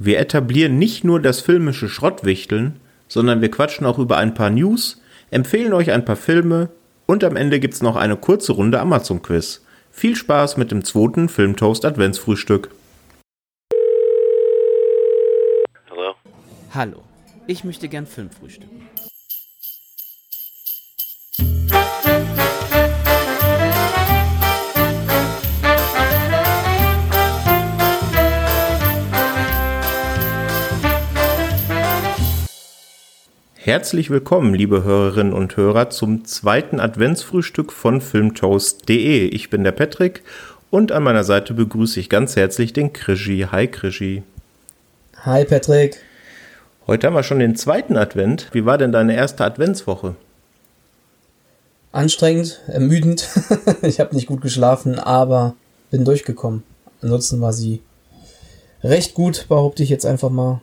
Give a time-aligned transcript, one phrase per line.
[0.00, 5.02] Wir etablieren nicht nur das filmische Schrottwichteln, sondern wir quatschen auch über ein paar News,
[5.32, 6.68] empfehlen euch ein paar Filme
[7.06, 9.64] und am Ende gibt's noch eine kurze Runde Amazon-Quiz.
[9.90, 12.70] Viel Spaß mit dem zweiten Filmtoast Adventsfrühstück.
[15.90, 16.14] Hallo?
[16.72, 17.02] Hallo,
[17.48, 18.30] ich möchte gern Film
[33.68, 39.26] Herzlich willkommen, liebe Hörerinnen und Hörer, zum zweiten Adventsfrühstück von filmtoast.de.
[39.26, 40.22] Ich bin der Patrick
[40.70, 43.46] und an meiner Seite begrüße ich ganz herzlich den Krischi.
[43.52, 44.22] Hi Krischi.
[45.18, 45.98] Hi Patrick.
[46.86, 48.48] Heute haben wir schon den zweiten Advent.
[48.52, 50.16] Wie war denn deine erste Adventswoche?
[51.92, 53.28] Anstrengend, ermüdend.
[53.82, 55.56] ich habe nicht gut geschlafen, aber
[55.90, 56.62] bin durchgekommen.
[57.02, 57.82] Ansonsten war sie
[58.82, 60.62] recht gut, behaupte ich jetzt einfach mal.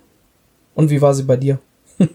[0.73, 1.59] Und wie war sie bei dir?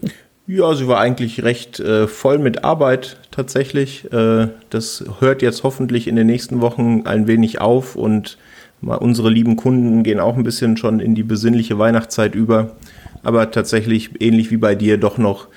[0.53, 4.11] Ja, sie war eigentlich recht äh, voll mit Arbeit tatsächlich.
[4.11, 8.37] Äh, das hört jetzt hoffentlich in den nächsten Wochen ein wenig auf und
[8.81, 12.75] mal unsere lieben Kunden gehen auch ein bisschen schon in die besinnliche Weihnachtszeit über.
[13.23, 15.47] Aber tatsächlich ähnlich wie bei dir doch noch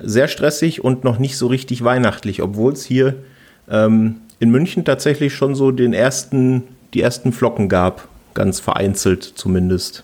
[0.00, 3.14] sehr stressig und noch nicht so richtig weihnachtlich, obwohl es hier
[3.70, 10.02] ähm, in München tatsächlich schon so den ersten, die ersten Flocken gab, ganz vereinzelt zumindest.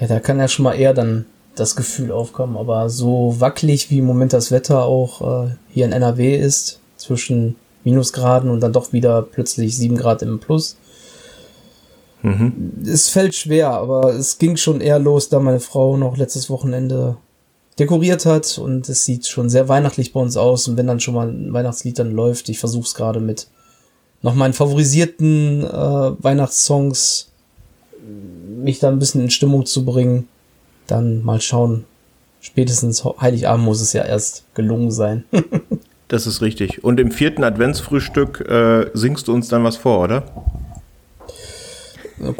[0.00, 2.56] Ja, da kann ja schon mal eher dann das Gefühl aufkommen.
[2.56, 7.56] Aber so wackelig wie im Moment das Wetter auch äh, hier in NRW ist, zwischen
[7.84, 10.76] Minusgraden und dann doch wieder plötzlich sieben Grad im Plus.
[12.22, 12.72] Mhm.
[12.86, 17.16] Es fällt schwer, aber es ging schon eher los, da meine Frau noch letztes Wochenende
[17.78, 20.66] dekoriert hat und es sieht schon sehr weihnachtlich bei uns aus.
[20.68, 23.48] Und wenn dann schon mal ein Weihnachtslied dann läuft, ich versuche es gerade mit
[24.22, 27.28] noch meinen favorisierten äh, Weihnachtssongs
[28.62, 30.28] mich da ein bisschen in Stimmung zu bringen
[30.86, 31.84] dann mal schauen.
[32.40, 35.24] Spätestens Heiligabend muss es ja erst gelungen sein.
[36.08, 36.84] das ist richtig.
[36.84, 40.24] Und im vierten Adventsfrühstück äh, singst du uns dann was vor, oder?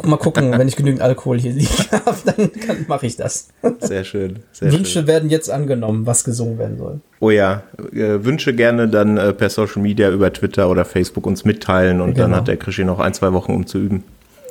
[0.03, 3.49] Mal gucken, wenn ich genügend Alkohol hier liegen habe, dann, dann mache ich das.
[3.79, 4.39] Sehr schön.
[4.53, 5.07] Sehr Wünsche schön.
[5.07, 7.01] werden jetzt angenommen, was gesungen werden soll.
[7.19, 11.43] Oh ja, äh, Wünsche gerne dann äh, per Social Media über Twitter oder Facebook uns
[11.43, 12.27] mitteilen und genau.
[12.27, 14.03] dann hat der Krischi noch ein, zwei Wochen, um zu üben.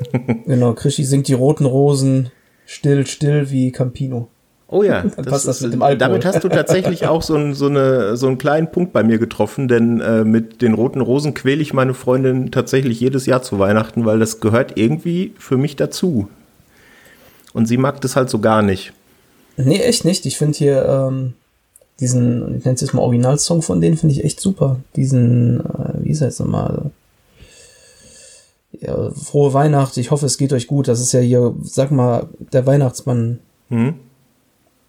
[0.47, 2.31] genau, Krischi singt die roten Rosen
[2.67, 4.29] still, still wie Campino.
[4.69, 5.99] Oh ja, Dann passt das, das mit dem Alkohol.
[5.99, 9.19] damit hast du tatsächlich auch so, ein, so, eine, so einen kleinen Punkt bei mir
[9.19, 13.59] getroffen, denn äh, mit den roten Rosen quäle ich meine Freundin tatsächlich jedes Jahr zu
[13.59, 16.29] Weihnachten, weil das gehört irgendwie für mich dazu.
[17.53, 18.93] Und sie mag das halt so gar nicht.
[19.57, 20.27] Nee, echt nicht.
[20.27, 21.35] Ich finde hier ähm,
[22.01, 24.81] diesen, ich nenne es jetzt mal Originalsong von denen, finde ich echt super.
[24.97, 26.91] Diesen, äh, wie ist er jetzt nochmal?
[28.87, 30.89] Ja, frohe Weihnacht, ich hoffe, es geht euch gut.
[30.89, 33.41] Das ist ja hier, sag mal, der Weihnachtsmann.
[33.69, 33.95] Mhm.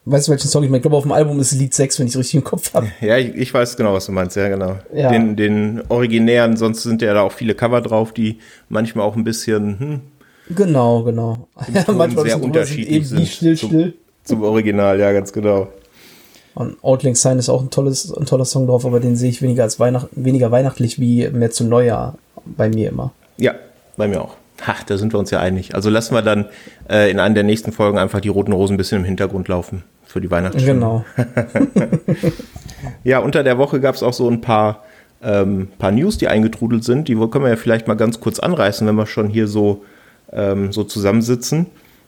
[0.07, 0.78] Weißt du, welchen Song ich meine?
[0.78, 2.88] Ich glaube, auf dem Album ist Lied 6, wenn ich es richtig im Kopf habe.
[3.01, 4.78] Ja, ich, ich, weiß genau, was du meinst, ja, genau.
[4.94, 5.09] Ja.
[5.11, 8.38] Den, den originären, sonst sind ja da auch viele Cover drauf, die
[8.69, 10.01] manchmal auch ein bisschen, hm,
[10.50, 11.47] Genau, genau.
[11.73, 13.27] Ja, manchmal sehr unterschiedlich sind.
[13.27, 13.94] Still, zum, still.
[14.23, 15.69] Zum Original, ja, ganz genau.
[16.53, 19.41] Und Outling Sign ist auch ein tolles, ein toller Song drauf, aber den sehe ich
[19.41, 23.12] weniger als Weihnacht, weniger weihnachtlich wie mehr zu Neujahr bei mir immer.
[23.38, 23.56] Ja,
[23.97, 24.35] bei mir auch.
[24.66, 25.75] Ha, da sind wir uns ja einig.
[25.75, 26.45] Also lassen wir dann
[26.89, 29.83] äh, in einer der nächsten Folgen einfach die roten Rosen ein bisschen im Hintergrund laufen
[30.06, 31.03] für die Weihnachtsstimmung.
[31.17, 31.25] Genau.
[33.03, 34.83] ja, unter der Woche gab es auch so ein paar,
[35.22, 37.09] ähm, paar News, die eingetrudelt sind.
[37.09, 39.83] Die können wir ja vielleicht mal ganz kurz anreißen, wenn wir schon hier so,
[40.31, 41.66] ähm, so zusammensitzen.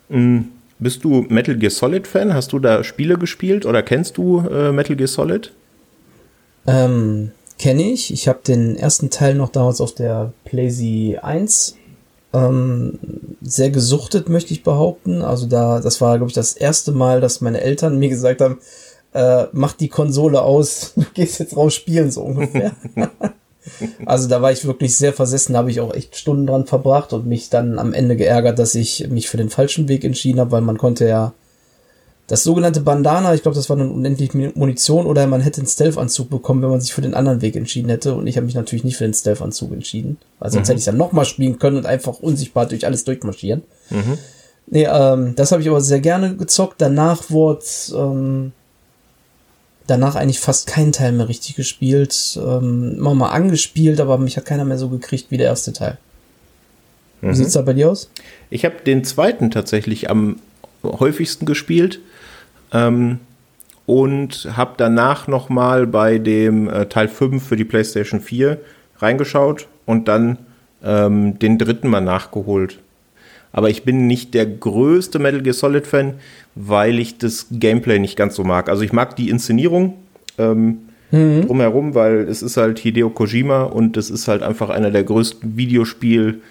[0.10, 0.50] Mhm.
[0.80, 2.34] Bist du Metal Gear Solid Fan?
[2.34, 5.52] Hast du da Spiele gespielt oder kennst du äh, Metal Gear Solid?
[6.68, 8.12] Ähm, kenne ich.
[8.14, 11.76] Ich habe den ersten Teil noch damals auf der PlayZ 1
[12.34, 13.00] ähm,
[13.42, 15.22] sehr gesuchtet, möchte ich behaupten.
[15.22, 18.60] Also da, das war, glaube ich, das erste Mal, dass meine Eltern mir gesagt haben,
[19.14, 22.74] äh, mach die Konsole aus, du gehst jetzt raus spielen, so ungefähr.
[24.06, 27.14] also da war ich wirklich sehr versessen, da habe ich auch echt Stunden dran verbracht
[27.14, 30.52] und mich dann am Ende geärgert, dass ich mich für den falschen Weg entschieden habe,
[30.52, 31.34] weil man konnte ja
[32.28, 36.30] das sogenannte Bandana, ich glaube, das war dann unendlich Munition oder man hätte einen Stealth-Anzug
[36.30, 38.16] bekommen, wenn man sich für den anderen Weg entschieden hätte.
[38.16, 40.72] Und ich habe mich natürlich nicht für den Stealth-Anzug entschieden, weil sonst mhm.
[40.72, 43.64] hätte ich dann nochmal spielen können und einfach unsichtbar durch alles durchmarschieren.
[43.90, 44.18] Mhm.
[44.70, 46.82] Nee, ähm, das habe ich aber sehr gerne gezockt.
[46.82, 47.64] Danach wurde
[47.96, 48.52] ähm,
[49.88, 52.38] danach eigentlich fast kein Teil mehr richtig gespielt.
[52.42, 55.98] Ähm, immer mal angespielt, aber mich hat keiner mehr so gekriegt wie der erste Teil.
[57.22, 57.36] Wie mhm.
[57.36, 58.10] sieht's da bei dir aus?
[58.50, 60.42] Ich habe den zweiten tatsächlich am
[60.84, 62.02] häufigsten gespielt.
[62.74, 63.20] Ähm,
[63.86, 68.60] und habe danach nochmal bei dem äh, Teil 5 für die PlayStation 4
[69.00, 70.38] reingeschaut und dann
[70.84, 72.80] ähm, den dritten mal nachgeholt.
[73.54, 76.16] Aber ich bin nicht der größte Metal Gear Solid Fan,
[76.54, 78.70] weil ich das Gameplay nicht ganz so mag.
[78.70, 79.94] Also ich mag die Inszenierung
[80.38, 80.80] ähm,
[81.12, 81.48] mhm.
[81.48, 85.56] drumherum, weil es ist halt Hideo Kojima und es ist halt einfach einer der größten
[85.56, 86.42] Videospiel-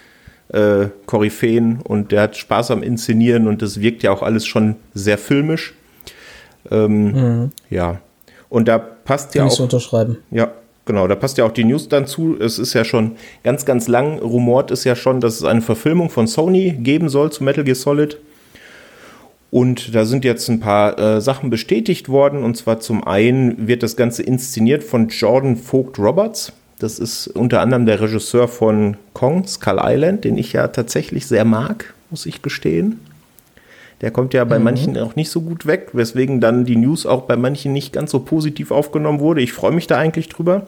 [0.48, 4.76] äh, Koryphäen und der hat Spaß am Inszenieren und das wirkt ja auch alles schon
[4.94, 5.74] sehr filmisch.
[6.70, 7.50] Ähm, mhm.
[7.70, 8.00] Ja.
[8.48, 9.60] Und da passt Kann ja auch.
[9.60, 10.18] Unterschreiben.
[10.30, 10.52] Ja,
[10.84, 11.06] genau.
[11.06, 12.36] Da passt ja auch die News dann zu.
[12.38, 16.10] Es ist ja schon ganz, ganz lang rumort ist ja schon, dass es eine Verfilmung
[16.10, 18.18] von Sony geben soll zu Metal Gear Solid.
[19.50, 22.42] Und da sind jetzt ein paar äh, Sachen bestätigt worden.
[22.42, 26.52] Und zwar zum einen wird das Ganze inszeniert von Jordan Vogt Roberts.
[26.78, 31.44] Das ist unter anderem der Regisseur von Kong, Skull Island, den ich ja tatsächlich sehr
[31.44, 33.00] mag, muss ich gestehen.
[34.02, 34.64] Der kommt ja bei mhm.
[34.64, 38.10] manchen auch nicht so gut weg, weswegen dann die News auch bei manchen nicht ganz
[38.10, 39.40] so positiv aufgenommen wurde.
[39.40, 40.66] Ich freue mich da eigentlich drüber.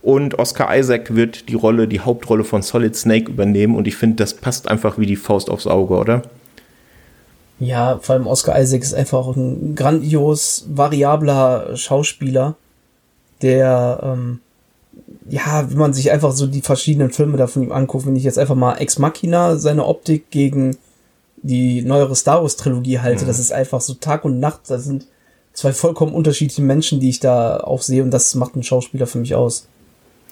[0.00, 3.74] Und Oscar Isaac wird die Rolle, die Hauptrolle von Solid Snake übernehmen.
[3.74, 6.22] Und ich finde, das passt einfach wie die Faust aufs Auge, oder?
[7.58, 12.54] Ja, vor allem Oscar Isaac ist einfach ein grandios variabler Schauspieler,
[13.42, 14.38] der ähm,
[15.28, 18.24] ja, wenn man sich einfach so die verschiedenen Filme da von ihm anguckt, wenn ich
[18.24, 20.76] jetzt einfach mal Ex Machina, seine Optik gegen
[21.42, 23.28] die neuere Star Wars Trilogie halte, mhm.
[23.28, 25.06] das ist einfach so Tag und Nacht, da sind
[25.52, 29.18] zwei vollkommen unterschiedliche Menschen, die ich da auch sehe und das macht einen Schauspieler für
[29.18, 29.68] mich aus.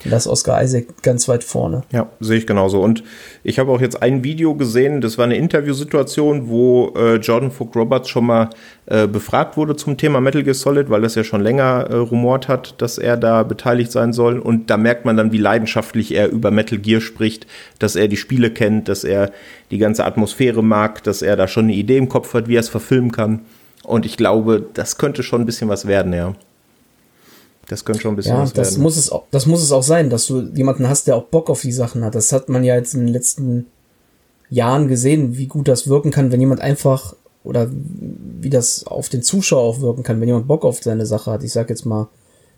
[0.04, 1.82] Da ist Oscar Isaac ganz weit vorne.
[1.90, 2.82] Ja, sehe ich genauso.
[2.82, 3.02] Und
[3.42, 7.74] ich habe auch jetzt ein Video gesehen, das war eine Interviewsituation, wo äh, Jordan Vogt
[7.76, 8.50] Roberts schon mal
[8.86, 12.46] äh, befragt wurde zum Thema Metal Gear Solid, weil das ja schon länger äh, rumort
[12.46, 14.38] hat, dass er da beteiligt sein soll.
[14.38, 17.46] Und da merkt man dann, wie leidenschaftlich er über Metal Gear spricht,
[17.78, 19.32] dass er die Spiele kennt, dass er
[19.70, 22.60] die ganze Atmosphäre mag, dass er da schon eine Idee im Kopf hat, wie er
[22.60, 23.40] es verfilmen kann.
[23.82, 26.34] Und ich glaube, das könnte schon ein bisschen was werden, ja.
[27.68, 28.82] Das könnte schon ein bisschen ja, was das werden.
[28.82, 31.50] Muss es, auch, das muss es auch sein, dass du jemanden hast, der auch Bock
[31.50, 32.14] auf die Sachen hat.
[32.14, 33.66] Das hat man ja jetzt in den letzten
[34.50, 39.22] Jahren gesehen, wie gut das wirken kann, wenn jemand einfach oder wie das auf den
[39.22, 41.42] Zuschauer auch wirken kann, wenn jemand Bock auf seine Sache hat.
[41.42, 42.08] Ich sag jetzt mal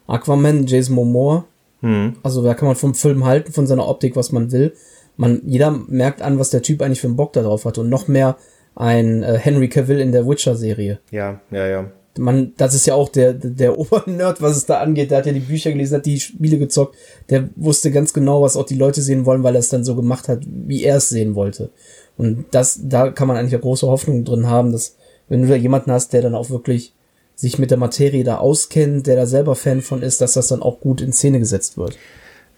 [0.06, 1.44] Aquaman, Jason Momoa.
[1.80, 2.16] Hm.
[2.22, 4.74] Also da kann man vom Film halten, von seiner Optik, was man will.
[5.16, 7.78] Man, jeder merkt an, was der Typ eigentlich für einen Bock darauf hat.
[7.78, 8.36] Und noch mehr
[8.74, 11.00] ein äh, Henry Cavill in der Witcher-Serie.
[11.10, 15.10] Ja, ja, ja man, das ist ja auch der, der Obernerd, was es da angeht.
[15.10, 16.96] Der hat ja die Bücher gelesen, hat die Spiele gezockt.
[17.30, 19.94] Der wusste ganz genau, was auch die Leute sehen wollen, weil er es dann so
[19.94, 21.70] gemacht hat, wie er es sehen wollte.
[22.16, 24.96] Und das, da kann man eigentlich eine große Hoffnung drin haben, dass
[25.28, 26.94] wenn du da jemanden hast, der dann auch wirklich
[27.36, 30.62] sich mit der Materie da auskennt, der da selber Fan von ist, dass das dann
[30.62, 31.96] auch gut in Szene gesetzt wird.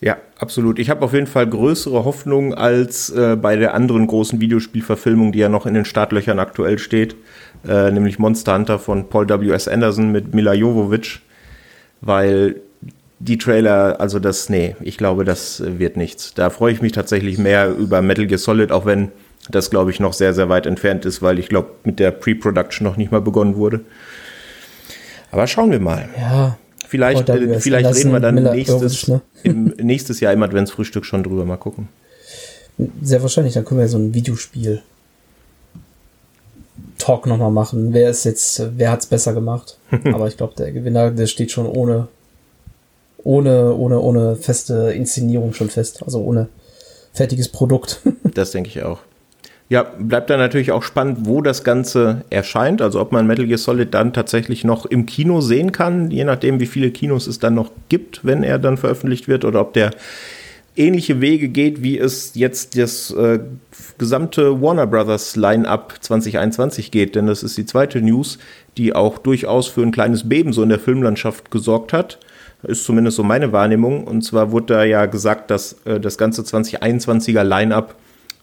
[0.03, 0.79] Ja, absolut.
[0.79, 5.41] Ich habe auf jeden Fall größere Hoffnung als äh, bei der anderen großen Videospielverfilmung, die
[5.41, 7.17] ja noch in den Startlöchern aktuell steht
[7.67, 9.69] äh, nämlich Monster Hunter von Paul W.S.
[9.69, 11.21] Anderson mit Mila Jovovich,
[12.01, 12.57] weil
[13.19, 16.33] die Trailer, also das, nee, ich glaube, das wird nichts.
[16.33, 19.13] Da freue ich mich tatsächlich mehr über Metal Gear Solid, auch wenn
[19.51, 22.87] das, glaube ich, noch sehr, sehr weit entfernt ist, weil ich glaube, mit der Pre-Production
[22.87, 23.81] noch nicht mal begonnen wurde.
[25.31, 26.09] Aber schauen wir mal.
[26.19, 26.59] Ja.
[26.91, 29.21] Vielleicht, äh, vielleicht reden wir dann nächstes, ne?
[29.45, 31.45] im, nächstes Jahr im Adventsfrühstück schon drüber.
[31.45, 31.89] Mal gucken.
[33.01, 34.83] Sehr wahrscheinlich, dann können wir so ein Videospiel
[36.99, 37.93] Talk nochmal machen.
[37.93, 39.79] Wer ist jetzt, wer hat's besser gemacht?
[40.13, 42.09] Aber ich glaube, der Gewinner, der steht schon ohne,
[43.19, 46.03] ohne, ohne, ohne feste Inszenierung schon fest.
[46.03, 46.49] Also ohne
[47.13, 48.01] fertiges Produkt.
[48.35, 48.99] das denke ich auch.
[49.71, 52.83] Ja, bleibt dann natürlich auch spannend, wo das Ganze erscheint.
[52.83, 56.59] Also ob man Metal Gear Solid dann tatsächlich noch im Kino sehen kann, je nachdem,
[56.59, 59.93] wie viele Kinos es dann noch gibt, wenn er dann veröffentlicht wird, oder ob der
[60.75, 63.39] ähnliche Wege geht, wie es jetzt das äh,
[63.97, 67.15] gesamte Warner Brothers Line-up 2021 geht.
[67.15, 68.39] Denn das ist die zweite News,
[68.77, 72.19] die auch durchaus für ein kleines Beben so in der Filmlandschaft gesorgt hat.
[72.65, 74.03] Ist zumindest so meine Wahrnehmung.
[74.03, 77.95] Und zwar wurde da ja gesagt, dass äh, das ganze 2021er Line-up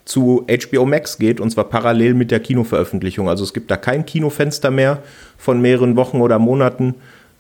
[0.08, 3.28] zu HBO Max geht und zwar parallel mit der Kinoveröffentlichung.
[3.28, 5.00] Also es gibt da kein Kinofenster mehr
[5.38, 6.96] von mehreren Wochen oder Monaten,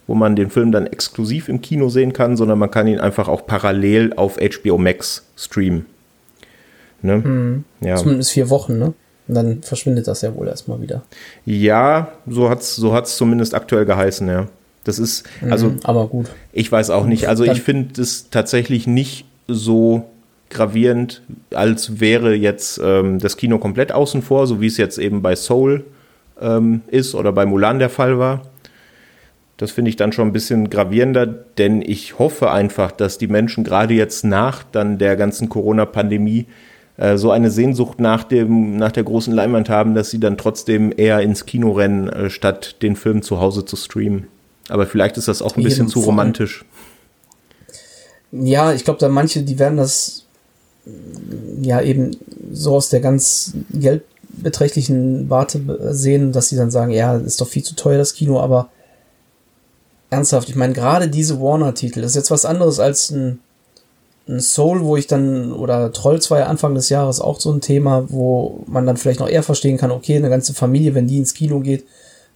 [0.05, 3.29] wo man den Film dann exklusiv im Kino sehen kann, sondern man kann ihn einfach
[3.29, 5.85] auch parallel auf HBO Max streamen.
[7.01, 7.23] Ne?
[7.23, 7.63] Hm.
[7.81, 7.95] Ja.
[7.95, 8.93] Zumindest vier Wochen, ne?
[9.27, 11.03] Und dann verschwindet das ja wohl erstmal wieder.
[11.45, 14.47] Ja, so hat es so hat's zumindest aktuell geheißen, ja.
[14.83, 15.67] Das ist, mhm, also.
[15.67, 16.27] Mhm, aber gut.
[16.53, 17.27] Ich weiß auch nicht.
[17.27, 20.05] Also, ich finde es tatsächlich nicht so
[20.49, 21.21] gravierend,
[21.53, 25.35] als wäre jetzt ähm, das Kino komplett außen vor, so wie es jetzt eben bei
[25.35, 25.85] Soul
[26.41, 28.43] ähm, ist oder bei Mulan der Fall war.
[29.57, 33.63] Das finde ich dann schon ein bisschen gravierender, denn ich hoffe einfach, dass die Menschen
[33.63, 36.45] gerade jetzt nach dann der ganzen Corona-Pandemie
[36.97, 40.93] äh, so eine Sehnsucht nach, dem, nach der großen Leinwand haben, dass sie dann trotzdem
[40.95, 44.27] eher ins Kino rennen, äh, statt den Film zu Hause zu streamen.
[44.69, 46.65] Aber vielleicht ist das auch ein bisschen zu romantisch.
[48.31, 50.26] Ja, ich glaube, da manche, die werden das
[51.61, 52.11] ja eben
[52.51, 57.47] so aus der ganz Geld beträchtlichen Warte sehen, dass sie dann sagen, ja, ist doch
[57.47, 58.69] viel zu teuer das Kino, aber
[60.09, 63.39] ernsthaft, ich meine, gerade diese Warner-Titel, ist jetzt was anderes als ein,
[64.27, 68.05] ein Soul, wo ich dann, oder Troll 2 Anfang des Jahres auch so ein Thema,
[68.09, 71.33] wo man dann vielleicht noch eher verstehen kann, okay, eine ganze Familie, wenn die ins
[71.33, 71.85] Kino geht,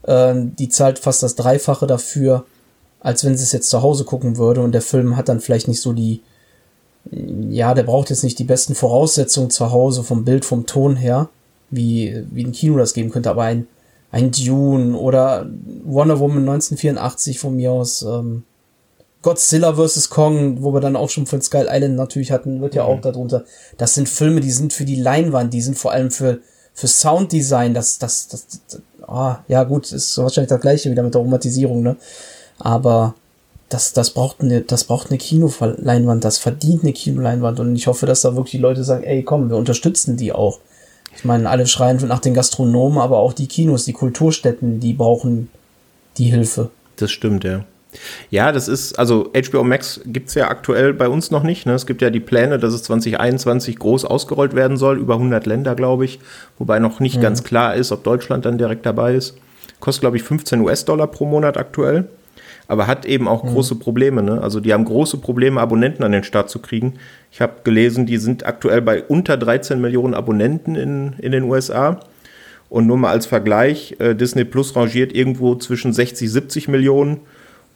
[0.03, 2.46] äh, die zahlt fast das Dreifache dafür,
[3.00, 5.67] als wenn sie es jetzt zu Hause gucken würde und der Film hat dann vielleicht
[5.67, 6.22] nicht so die,
[7.10, 11.29] ja, der braucht jetzt nicht die besten Voraussetzungen zu Hause vom Bild, vom Ton her,
[11.70, 13.67] wie, wie ein Kino das geben könnte, aber ein,
[14.12, 15.50] ein Dune oder
[15.84, 18.43] Wonder Woman 1984 von mir aus, ähm,
[19.22, 20.10] Godzilla vs.
[20.10, 22.89] Kong, wo wir dann auch schon von Skull Island natürlich hatten, wird ja mhm.
[22.89, 23.46] auch darunter.
[23.77, 26.39] Das sind Filme, die sind für die Leinwand, die sind vor allem für,
[26.74, 31.13] für Sounddesign, das, das, das, das ah, ja gut, ist wahrscheinlich das gleiche wieder mit
[31.13, 31.98] der Romantisierung, ne?
[32.58, 33.15] Aber
[33.71, 38.05] das, das braucht eine, das braucht eine Kinoleinwand, das verdient eine Kinoleinwand und ich hoffe,
[38.05, 40.59] dass da wirklich die Leute sagen, ey, komm, wir unterstützen die auch.
[41.15, 45.49] Ich meine, alle schreien nach den Gastronomen, aber auch die Kinos, die Kulturstätten, die brauchen
[46.17, 46.69] die Hilfe.
[46.97, 47.65] Das stimmt, ja.
[48.29, 51.65] Ja, das ist, also HBO Max gibt's ja aktuell bei uns noch nicht.
[51.65, 51.73] Ne?
[51.73, 55.75] Es gibt ja die Pläne, dass es 2021 groß ausgerollt werden soll, über 100 Länder,
[55.75, 56.19] glaube ich.
[56.57, 57.21] Wobei noch nicht mhm.
[57.21, 59.35] ganz klar ist, ob Deutschland dann direkt dabei ist.
[59.81, 62.07] Kostet, glaube ich, 15 US-Dollar pro Monat aktuell
[62.67, 63.49] aber hat eben auch mhm.
[63.49, 64.23] große Probleme.
[64.23, 64.41] Ne?
[64.41, 66.93] Also die haben große Probleme, Abonnenten an den Start zu kriegen.
[67.31, 71.99] Ich habe gelesen, die sind aktuell bei unter 13 Millionen Abonnenten in, in den USA.
[72.69, 77.19] Und nur mal als Vergleich, äh, Disney Plus rangiert irgendwo zwischen 60, 70 Millionen.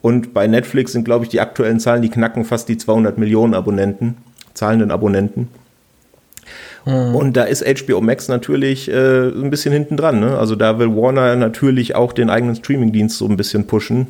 [0.01, 3.53] Und bei Netflix sind, glaube ich, die aktuellen Zahlen, die knacken fast die 200 Millionen
[3.53, 4.17] Abonnenten,
[4.53, 5.49] zahlenden Abonnenten.
[6.85, 7.15] Mhm.
[7.15, 10.19] Und da ist HBO Max natürlich äh, ein bisschen hinten dran.
[10.19, 10.37] Ne?
[10.37, 14.07] Also da will Warner natürlich auch den eigenen Streamingdienst so ein bisschen pushen.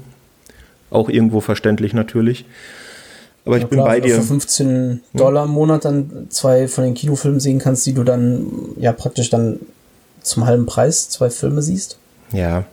[0.96, 2.46] Auch irgendwo verständlich natürlich.
[3.46, 4.14] Aber ich ja, bin klar, bei dir.
[4.14, 7.94] Wenn du für 15 Dollar im Monat dann zwei von den Kinofilmen sehen kannst, die
[7.94, 8.48] du dann
[8.78, 9.60] ja praktisch dann
[10.22, 11.98] zum halben Preis zwei Filme siehst.
[12.32, 12.66] Ja.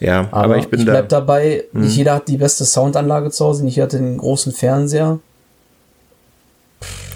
[0.00, 1.20] Ja, aber, aber ich bin ich bleib da.
[1.20, 1.80] dabei, hm.
[1.80, 5.18] nicht jeder hat die beste Soundanlage zu Hause, nicht jeder hat den großen Fernseher.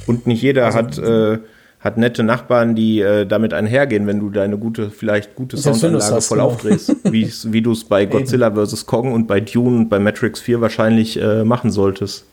[0.07, 1.39] Und nicht jeder also, hat äh,
[1.81, 6.27] hat nette Nachbarn, die äh, damit einhergehen, wenn du deine gute, vielleicht gute Soundanlage hast,
[6.27, 6.51] voll genau.
[6.51, 8.87] aufdrehst, wie, wie du es bei Godzilla vs.
[8.87, 12.25] Kong und bei Dune und bei Matrix 4 wahrscheinlich äh, machen solltest.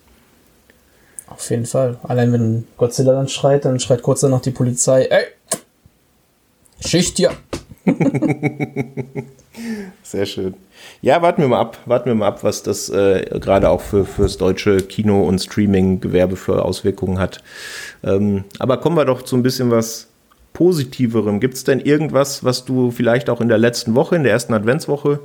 [1.28, 1.98] Auf jeden Fall.
[2.04, 5.26] Allein wenn Godzilla dann schreit, dann schreit kurz danach die Polizei, ey,
[6.80, 7.32] Schicht hier.
[10.04, 10.54] Sehr schön.
[11.02, 14.06] Ja, warten wir mal ab, warten wir mal ab, was das äh, gerade auch für
[14.06, 17.44] fürs deutsche Kino- und Streaming-Gewerbe für Auswirkungen hat.
[18.04, 20.08] Ähm, aber kommen wir doch zu ein bisschen was
[20.54, 21.40] Positiverem.
[21.40, 24.54] Gibt es denn irgendwas, was du vielleicht auch in der letzten Woche, in der ersten
[24.54, 25.20] Adventswoche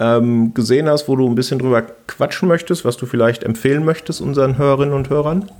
[0.00, 4.20] ähm, gesehen hast, wo du ein bisschen drüber quatschen möchtest, was du vielleicht empfehlen möchtest
[4.20, 5.50] unseren Hörerinnen und Hörern?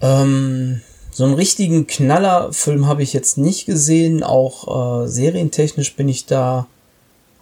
[0.00, 0.80] Ähm,
[1.20, 4.22] so einen richtigen Knallerfilm habe ich jetzt nicht gesehen.
[4.22, 6.66] Auch äh, serientechnisch bin ich da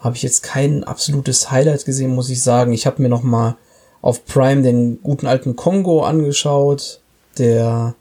[0.00, 2.72] habe ich jetzt kein absolutes Highlight gesehen, muss ich sagen.
[2.72, 3.54] Ich habe mir noch mal
[4.02, 7.00] auf Prime den guten alten Kongo angeschaut,
[7.38, 7.94] der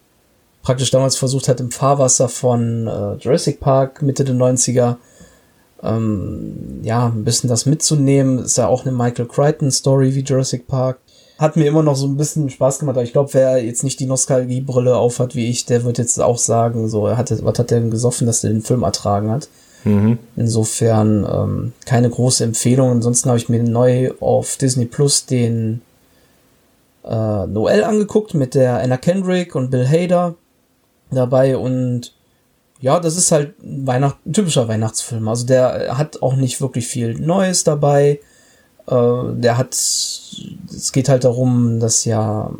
[0.64, 4.96] praktisch damals versucht hat, im Fahrwasser von äh, Jurassic Park Mitte der 90er
[5.84, 8.40] ähm, ja, ein bisschen das mitzunehmen.
[8.40, 10.98] Ist ja auch eine Michael Crichton-Story wie Jurassic Park.
[11.38, 14.00] Hat mir immer noch so ein bisschen Spaß gemacht, aber ich glaube, wer jetzt nicht
[14.00, 17.70] die Nostalgiebrille aufhat wie ich, der wird jetzt auch sagen, so, er hatte, was hat
[17.70, 19.48] der denn gesoffen, dass er den Film ertragen hat.
[19.84, 20.18] Mhm.
[20.36, 22.92] Insofern ähm, keine große Empfehlung.
[22.92, 25.82] Ansonsten habe ich mir neu auf Disney Plus den
[27.06, 30.36] äh, Noel angeguckt mit der Anna Kendrick und Bill Hader
[31.12, 32.14] dabei und
[32.80, 35.28] ja, das ist halt ein, Weihnacht ein typischer Weihnachtsfilm.
[35.28, 38.20] Also der hat auch nicht wirklich viel Neues dabei.
[38.88, 42.52] Äh, der hat, es geht halt darum, dass ja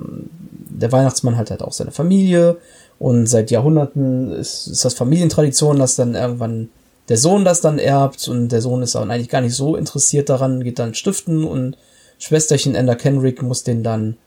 [0.70, 2.58] der Weihnachtsmann hat halt auch seine Familie
[3.00, 6.70] und seit Jahrhunderten ist, ist das Familientradition, dass dann irgendwann
[7.10, 10.30] der Sohn das dann erbt und der Sohn ist dann eigentlich gar nicht so interessiert
[10.30, 11.78] daran, geht dann stiften und
[12.20, 14.18] Schwesterchen Ender Kenrick muss den dann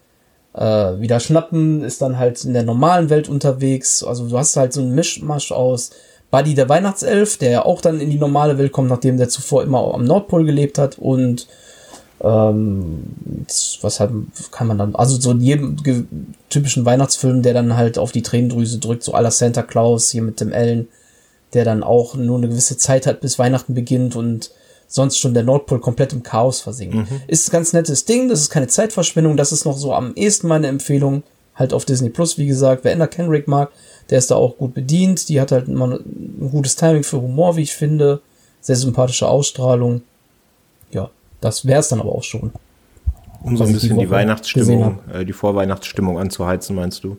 [0.55, 4.03] äh, wieder schnappen, ist dann halt in der normalen Welt unterwegs.
[4.03, 5.91] Also du hast halt so einen Mischmasch aus
[6.31, 9.63] Buddy der Weihnachtself, der ja auch dann in die normale Welt kommt, nachdem der zuvor
[9.65, 11.49] immer am Nordpol gelebt hat und
[12.23, 13.03] ähm,
[13.81, 14.11] was halt
[14.51, 15.77] kann man dann, also so in jedem
[16.49, 20.41] typischen Weihnachtsfilm, der dann halt auf die Tränendrüse drückt, so aller Santa Claus hier mit
[20.41, 20.89] dem Ellen
[21.53, 24.51] der dann auch nur eine gewisse Zeit hat, bis Weihnachten beginnt und
[24.87, 26.95] sonst schon der Nordpol komplett im Chaos versinkt.
[26.95, 27.07] Mhm.
[27.27, 30.49] Ist ein ganz nettes Ding, das ist keine Zeitverschwendung, das ist noch so am ehesten
[30.49, 31.23] meine Empfehlung.
[31.55, 33.71] Halt auf Disney Plus, wie gesagt, wer Ender Kenrick mag,
[34.09, 35.29] der ist da auch gut bedient.
[35.29, 38.23] Die hat halt immer ein gutes Timing für Humor, wie ich finde.
[38.63, 40.01] Sehr sympathische Ausstrahlung.
[41.41, 42.53] Das wär's dann aber auch schon.
[43.43, 47.17] Um so ein bisschen die, die Weihnachtsstimmung, äh, die Vorweihnachtsstimmung anzuheizen, meinst du?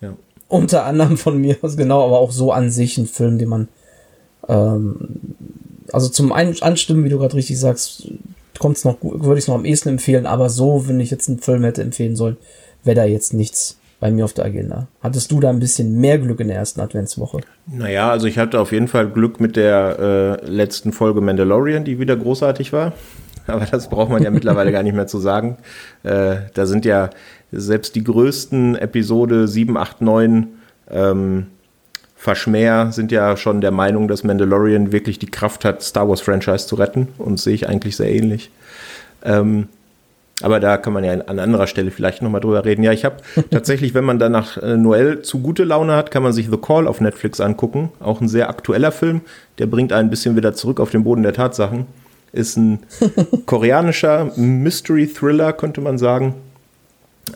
[0.00, 0.14] Ja.
[0.48, 3.68] unter anderem von mir, genau, aber auch so an sich ein Film, den man
[4.48, 4.96] ähm,
[5.92, 8.08] also zum einen Anstimmen, wie du gerade richtig sagst,
[8.58, 11.28] kommt es noch, würde ich es noch am ehesten empfehlen, aber so, wenn ich jetzt
[11.28, 12.36] einen Film hätte empfehlen sollen,
[12.82, 14.86] wäre da jetzt nichts bei mir auf der Agenda.
[15.02, 17.40] Hattest du da ein bisschen mehr Glück in der ersten Adventswoche?
[17.66, 21.98] Naja, also ich hatte auf jeden Fall Glück mit der äh, letzten Folge Mandalorian, die
[21.98, 22.92] wieder großartig war.
[23.46, 25.58] Aber das braucht man ja mittlerweile gar nicht mehr zu sagen.
[26.02, 27.10] Äh, da sind ja
[27.52, 30.46] selbst die größten Episode 7, 8, 9
[30.90, 31.46] ähm,
[32.16, 36.66] Verschmäher sind ja schon der Meinung, dass Mandalorian wirklich die Kraft hat, Star Wars Franchise
[36.66, 37.08] zu retten.
[37.18, 38.50] Und sehe ich eigentlich sehr ähnlich.
[39.22, 39.68] Ähm,
[40.42, 42.82] aber da kann man ja an anderer Stelle vielleicht nochmal drüber reden.
[42.82, 43.16] Ja, ich habe
[43.50, 46.86] tatsächlich, wenn man danach äh, Noel zu gute Laune hat, kann man sich The Call
[46.86, 47.92] auf Netflix angucken.
[48.00, 49.20] Auch ein sehr aktueller Film.
[49.58, 51.86] Der bringt einen ein bisschen wieder zurück auf den Boden der Tatsachen.
[52.34, 52.80] Ist ein
[53.46, 56.34] koreanischer Mystery-Thriller, könnte man sagen.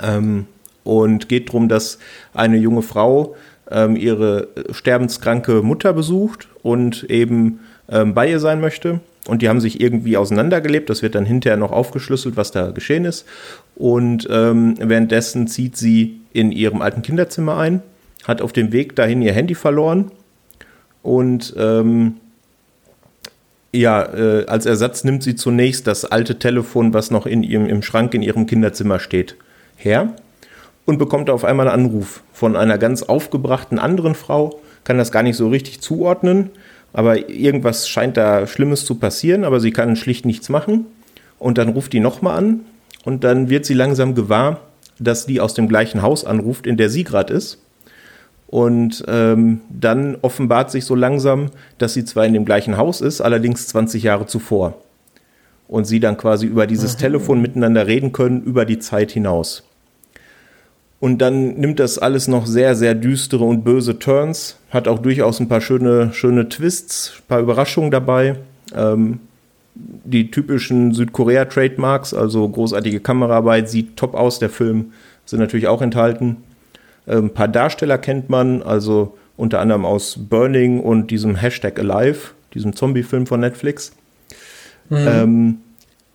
[0.03, 0.47] Ähm,
[0.85, 1.99] und geht darum, dass
[2.35, 3.37] eine junge Frau
[3.71, 9.01] ähm, ihre sterbenskranke Mutter besucht und eben ähm, bei ihr sein möchte.
[9.27, 10.89] Und die haben sich irgendwie auseinandergelebt.
[10.89, 13.27] Das wird dann hinterher noch aufgeschlüsselt, was da geschehen ist.
[13.77, 17.83] Und ähm, währenddessen zieht sie in ihrem alten Kinderzimmer ein,
[18.27, 20.11] hat auf dem Weg dahin ihr Handy verloren
[21.03, 22.17] und ähm,
[23.73, 27.83] ja, äh, als Ersatz nimmt sie zunächst das alte Telefon, was noch in ihrem, im
[27.83, 29.37] Schrank in ihrem Kinderzimmer steht,
[29.77, 30.15] her
[30.87, 35.23] und bekommt auf einmal einen Anruf von einer ganz aufgebrachten anderen Frau, kann das gar
[35.23, 36.51] nicht so richtig zuordnen,
[36.95, 40.87] aber irgendwas scheint da Schlimmes zu passieren, aber sie kann schlicht nichts machen.
[41.39, 42.61] Und dann ruft die nochmal an
[43.05, 44.61] und dann wird sie langsam gewahr,
[44.99, 47.59] dass die aus dem gleichen Haus anruft, in der sie gerade ist.
[48.49, 53.21] Und ähm, dann offenbart sich so langsam, dass sie zwar in dem gleichen Haus ist,
[53.21, 54.75] allerdings 20 Jahre zuvor.
[55.69, 57.01] Und sie dann quasi über dieses mhm.
[57.01, 59.65] Telefon miteinander reden können, über die Zeit hinaus.
[61.01, 64.57] Und dann nimmt das alles noch sehr, sehr düstere und böse Turns.
[64.71, 68.37] Hat auch durchaus ein paar schöne, schöne Twists, ein paar Überraschungen dabei.
[68.75, 69.21] Ähm,
[69.75, 74.93] die typischen Südkorea-Trademarks, also großartige Kameraarbeit, sieht top aus, der Film,
[75.25, 76.39] sind natürlich auch enthalten.
[77.09, 82.75] Ein paar Darsteller kennt man, also unter anderem aus Burning und diesem Hashtag Alive, diesem
[82.75, 83.93] Zombie-Film von Netflix.
[84.91, 85.07] Mhm.
[85.09, 85.59] Ähm,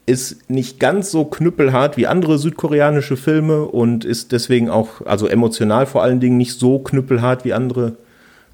[0.06, 5.86] ist nicht ganz so knüppelhart wie andere südkoreanische Filme und ist deswegen auch, also emotional
[5.86, 7.96] vor allen Dingen nicht so knüppelhart wie andere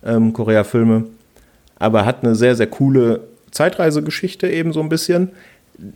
[0.06, 1.06] ähm, Korea-Filme,
[1.80, 3.22] aber hat eine sehr, sehr coole
[3.52, 5.30] Zeitreisegeschichte eben so ein bisschen.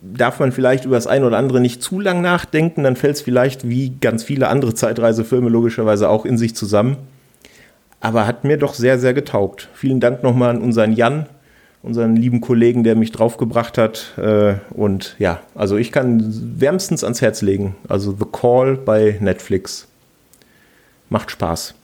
[0.01, 3.21] Darf man vielleicht über das eine oder andere nicht zu lang nachdenken, dann fällt es
[3.21, 6.97] vielleicht wie ganz viele andere Zeitreisefilme logischerweise auch in sich zusammen.
[7.99, 9.69] Aber hat mir doch sehr, sehr getaugt.
[9.73, 11.27] Vielen Dank nochmal an unseren Jan,
[11.83, 14.17] unseren lieben Kollegen, der mich draufgebracht hat.
[14.17, 16.21] Äh, und ja, also ich kann
[16.59, 17.75] wärmstens ans Herz legen.
[17.87, 19.87] Also The Call bei Netflix.
[21.09, 21.75] Macht Spaß.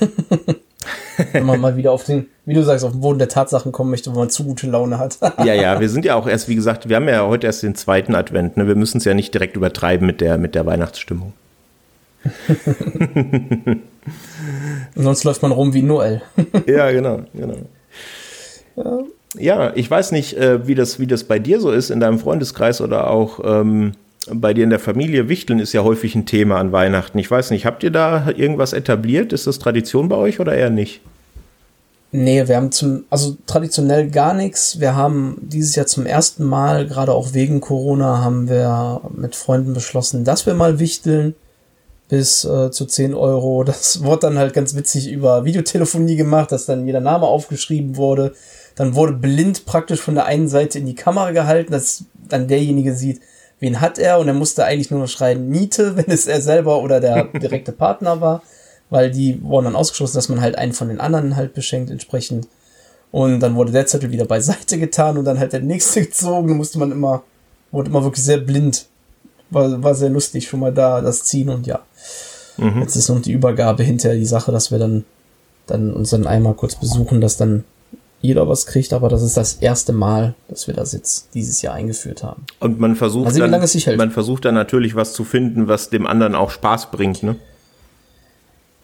[1.32, 3.90] wenn man mal wieder auf den, wie du sagst, auf den Boden der Tatsachen kommen
[3.90, 5.18] möchte, wo man zu gute Laune hat.
[5.38, 7.74] ja, ja, wir sind ja auch erst, wie gesagt, wir haben ja heute erst den
[7.74, 8.56] zweiten Advent.
[8.56, 8.66] Ne?
[8.66, 11.32] Wir müssen es ja nicht direkt übertreiben mit der, mit der Weihnachtsstimmung.
[14.94, 16.22] Sonst läuft man rum wie Noel.
[16.66, 17.56] ja, genau, genau.
[18.76, 18.98] Ja.
[19.34, 22.18] ja, ich weiß nicht, äh, wie, das, wie das bei dir so ist, in deinem
[22.18, 23.92] Freundeskreis oder auch ähm,
[24.30, 25.28] bei dir in der Familie.
[25.28, 27.18] Wichteln ist ja häufig ein Thema an Weihnachten.
[27.18, 29.32] Ich weiß nicht, habt ihr da irgendwas etabliert?
[29.32, 31.00] Ist das Tradition bei euch oder eher nicht?
[32.14, 34.78] Nee, wir haben zum, also traditionell gar nichts.
[34.78, 39.72] Wir haben dieses Jahr zum ersten Mal, gerade auch wegen Corona, haben wir mit Freunden
[39.72, 41.34] beschlossen, dass wir mal wichteln
[42.10, 43.64] bis äh, zu 10 Euro.
[43.64, 48.34] Das wurde dann halt ganz witzig über Videotelefonie gemacht, dass dann jeder Name aufgeschrieben wurde.
[48.74, 52.94] Dann wurde blind praktisch von der einen Seite in die Kamera gehalten, dass dann derjenige
[52.94, 53.22] sieht,
[53.62, 56.82] wen hat er und er musste eigentlich nur noch schreien Niete, wenn es er selber
[56.82, 58.42] oder der direkte Partner war,
[58.90, 62.48] weil die wurden dann ausgeschlossen, dass man halt einen von den anderen halt beschenkt entsprechend.
[63.12, 66.54] Und dann wurde der Zettel wieder beiseite getan und dann halt der nächste gezogen, da
[66.54, 67.22] musste man immer,
[67.70, 68.86] wurde immer wirklich sehr blind.
[69.50, 71.80] War, war sehr lustig, schon mal da, das Ziehen und ja.
[72.56, 72.80] Mhm.
[72.80, 75.04] Jetzt ist noch die Übergabe hinterher die Sache, dass wir dann,
[75.66, 77.64] dann uns dann einmal kurz besuchen, dass dann
[78.22, 81.74] jeder was kriegt, aber das ist das erste Mal, dass wir das jetzt dieses Jahr
[81.74, 82.46] eingeführt haben.
[82.60, 86.36] Und man versucht also, dann, man versucht dann natürlich was zu finden, was dem anderen
[86.36, 87.36] auch Spaß bringt, ne?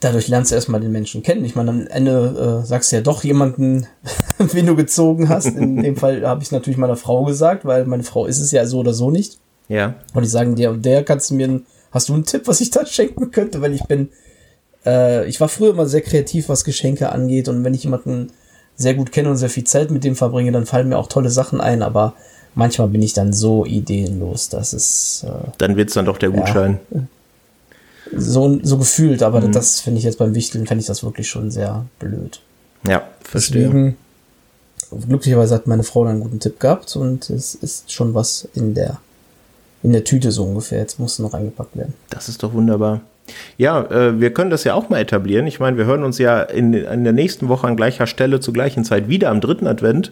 [0.01, 1.43] Dadurch lernst du erstmal den Menschen kennen.
[1.43, 3.87] Ich meine, am Ende äh, sagst du ja doch jemanden,
[4.37, 5.47] wen du gezogen hast.
[5.47, 8.65] In dem Fall habe ich natürlich meiner Frau gesagt, weil meine Frau ist es ja
[8.65, 9.39] so oder so nicht.
[9.67, 9.95] Ja.
[10.13, 12.85] Und die sagen dir, der kannst du mir, hast du einen Tipp, was ich da
[12.85, 14.09] schenken könnte, weil ich bin,
[14.85, 18.31] äh, ich war früher immer sehr kreativ, was Geschenke angeht und wenn ich jemanden
[18.79, 21.29] sehr gut kenne und sehr viel Zeit mit dem verbringe, dann fallen mir auch tolle
[21.29, 22.13] Sachen ein, aber
[22.55, 25.25] manchmal bin ich dann so ideenlos, dass es.
[25.27, 26.79] Äh, dann wird es dann doch der Gutschein.
[28.15, 29.51] So, so gefühlt, aber mhm.
[29.51, 32.41] das finde ich jetzt beim Wichteln, fände ich das wirklich schon sehr blöd.
[32.87, 33.65] Ja, verstehe.
[33.65, 33.97] Deswegen,
[35.07, 38.73] glücklicherweise hat meine Frau dann einen guten Tipp gehabt und es ist schon was in
[38.73, 38.99] der,
[39.83, 40.79] in der Tüte so ungefähr.
[40.79, 41.93] Jetzt muss noch eingepackt werden.
[42.09, 43.01] Das ist doch wunderbar.
[43.57, 45.47] Ja, äh, wir können das ja auch mal etablieren.
[45.47, 48.53] Ich meine, wir hören uns ja in, in der nächsten Woche an gleicher Stelle zur
[48.53, 50.11] gleichen Zeit wieder am dritten Advent.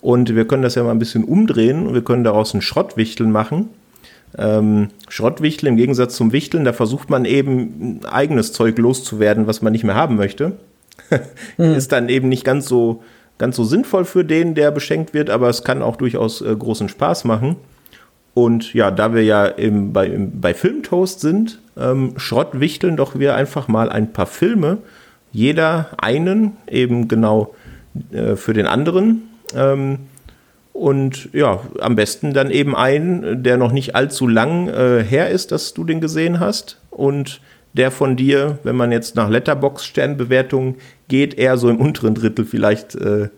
[0.00, 3.32] Und wir können das ja mal ein bisschen umdrehen und wir können daraus ein Schrottwichteln
[3.32, 3.70] machen.
[4.36, 9.72] Ähm, Schrottwichteln im Gegensatz zum Wichteln, da versucht man eben eigenes Zeug loszuwerden, was man
[9.72, 10.52] nicht mehr haben möchte.
[11.56, 11.74] hm.
[11.74, 13.02] Ist dann eben nicht ganz so,
[13.38, 16.88] ganz so sinnvoll für den, der beschenkt wird, aber es kann auch durchaus äh, großen
[16.88, 17.56] Spaß machen.
[18.34, 23.36] Und ja, da wir ja im, bei, im, bei Filmtoast sind, ähm, schrottwichteln doch wir
[23.36, 24.78] einfach mal ein paar Filme,
[25.32, 27.54] jeder einen, eben genau
[28.12, 29.22] äh, für den anderen.
[29.54, 29.98] Ähm,
[30.72, 35.52] und ja, am besten dann eben einen, der noch nicht allzu lang äh, her ist,
[35.52, 36.80] dass du den gesehen hast.
[36.90, 37.40] Und
[37.74, 42.96] der von dir, wenn man jetzt nach Letterbox-Sternbewertungen geht, eher so im unteren Drittel vielleicht,
[42.96, 43.28] äh,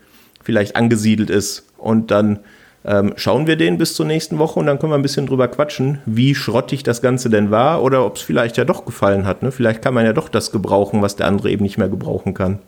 [0.42, 1.66] vielleicht angesiedelt ist.
[1.76, 2.38] Und dann
[2.87, 5.49] ähm, schauen wir den bis zur nächsten Woche und dann können wir ein bisschen drüber
[5.49, 9.42] quatschen, wie schrottig das Ganze denn war oder ob es vielleicht ja doch gefallen hat.
[9.42, 9.51] Ne?
[9.51, 12.61] Vielleicht kann man ja doch das gebrauchen, was der andere eben nicht mehr gebrauchen kann.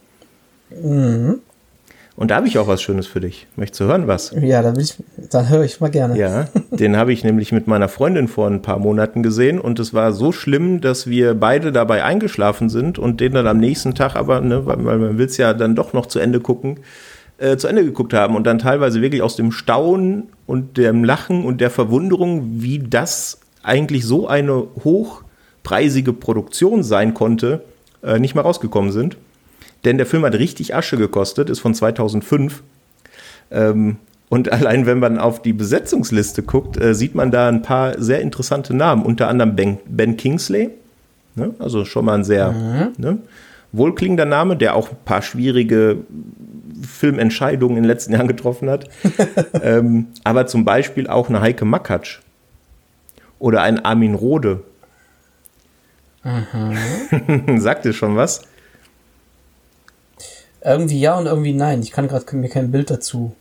[0.70, 1.38] Mhm.
[2.16, 3.46] Und da habe ich auch was Schönes für dich.
[3.54, 4.34] Möchtest du hören was?
[4.40, 4.96] Ja, dann, ich,
[5.30, 6.18] dann höre ich mal gerne.
[6.18, 9.94] Ja, den habe ich nämlich mit meiner Freundin vor ein paar Monaten gesehen und es
[9.94, 14.16] war so schlimm, dass wir beide dabei eingeschlafen sind und den dann am nächsten Tag
[14.16, 16.80] aber, ne, weil, weil man will es ja dann doch noch zu Ende gucken,
[17.38, 21.44] äh, zu Ende geguckt haben und dann teilweise wirklich aus dem Staunen und dem Lachen
[21.44, 27.62] und der Verwunderung, wie das eigentlich so eine hochpreisige Produktion sein konnte,
[28.02, 29.16] äh, nicht mal rausgekommen sind.
[29.84, 32.62] Denn der Film hat richtig Asche gekostet, ist von 2005.
[33.50, 33.96] Ähm,
[34.28, 38.20] und allein wenn man auf die Besetzungsliste guckt, äh, sieht man da ein paar sehr
[38.20, 39.04] interessante Namen.
[39.04, 40.70] Unter anderem Ben, ben Kingsley,
[41.36, 41.54] ne?
[41.58, 42.92] also schon mal ein sehr mhm.
[42.96, 43.18] ne?
[43.72, 45.98] Wohlklingender Name, der auch ein paar schwierige
[46.82, 48.88] Filmentscheidungen in den letzten Jahren getroffen hat.
[49.62, 52.20] ähm, aber zum Beispiel auch eine Heike Makatsch
[53.38, 54.62] oder ein Armin Rode.
[57.58, 58.42] Sagt ihr schon was?
[60.62, 61.80] Irgendwie ja und irgendwie nein.
[61.82, 63.34] Ich kann gerade mir kein Bild dazu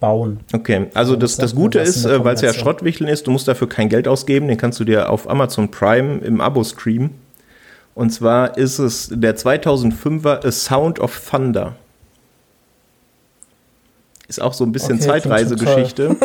[0.00, 0.40] bauen.
[0.52, 3.68] Okay, also das, das Gute ist, äh, weil es ja Schrottwichteln ist, du musst dafür
[3.68, 7.10] kein Geld ausgeben, den kannst du dir auf Amazon Prime im Abo streamen.
[7.94, 11.76] Und zwar ist es der 2005er A Sound of Thunder.
[14.26, 16.16] Ist auch so ein bisschen okay, Zeitreisegeschichte.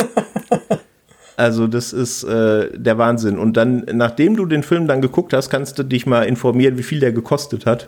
[1.38, 3.38] also das ist äh, der Wahnsinn.
[3.38, 6.84] Und dann, nachdem du den Film dann geguckt hast, kannst du dich mal informieren, wie
[6.84, 7.88] viel der gekostet hat.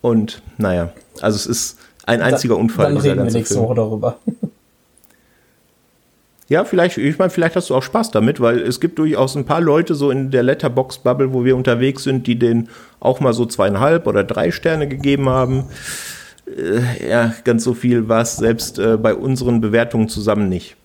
[0.00, 0.90] Und naja,
[1.20, 2.94] also es ist ein einziger da, Unfall.
[2.94, 3.58] Dann reden wir nächste.
[3.60, 4.18] Woche darüber.
[6.48, 9.44] Ja, vielleicht, ich meine, vielleicht hast du auch Spaß damit, weil es gibt durchaus ein
[9.44, 13.44] paar Leute so in der Letterbox-Bubble, wo wir unterwegs sind, die den auch mal so
[13.44, 15.64] zweieinhalb oder drei Sterne gegeben haben.
[16.46, 20.76] Äh, ja, ganz so viel war es selbst äh, bei unseren Bewertungen zusammen nicht.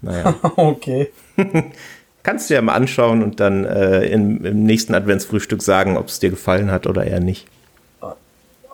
[0.00, 0.34] Naja.
[0.56, 1.10] okay.
[2.22, 6.20] Kannst du ja mal anschauen und dann äh, im, im nächsten Adventsfrühstück sagen, ob es
[6.20, 7.46] dir gefallen hat oder eher nicht.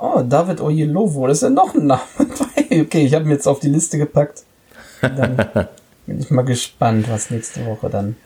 [0.00, 2.00] Oh, David Oyelowo, das ist ja noch ein Name.
[2.70, 4.44] okay, ich habe ihn jetzt auf die Liste gepackt.
[5.02, 5.36] Dann
[6.06, 8.16] bin ich mal gespannt, was nächste Woche dann.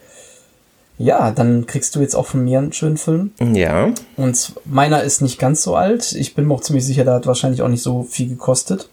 [0.99, 3.33] Ja, dann kriegst du jetzt auch von mir einen schönen Film.
[3.41, 3.91] Ja.
[4.17, 6.13] Und meiner ist nicht ganz so alt.
[6.13, 8.89] Ich bin mir auch ziemlich sicher, der hat wahrscheinlich auch nicht so viel gekostet.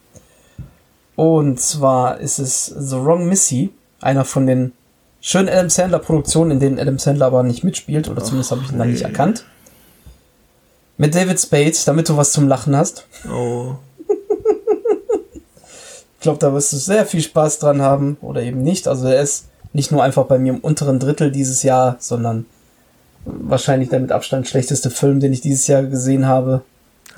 [1.15, 3.69] Und zwar ist es The Wrong Missy,
[4.02, 4.74] einer von den
[5.22, 8.72] schönen Adam Sandler Produktionen, in denen Adam Sandler aber nicht mitspielt, oder zumindest habe ich
[8.72, 9.46] ihn dann nicht erkannt.
[10.98, 13.08] Mit David Spade, damit du was zum Lachen hast.
[13.32, 13.76] Oh.
[16.23, 18.88] Ich glaube, da wirst du sehr viel Spaß dran haben oder eben nicht.
[18.88, 22.45] Also er ist nicht nur einfach bei mir im unteren Drittel dieses Jahr, sondern
[23.25, 26.62] wahrscheinlich der mit Abstand schlechteste Film, den ich dieses Jahr gesehen habe.